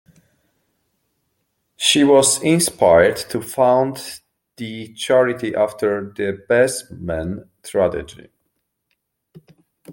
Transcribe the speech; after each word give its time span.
She 1.77 2.03
was 2.03 2.41
inspired 2.41 3.17
to 3.29 3.39
found 3.39 4.19
the 4.57 4.91
charity 4.95 5.53
after 5.53 6.05
the 6.11 6.43
Beslan 6.49 7.47
tragedy. 7.61 8.29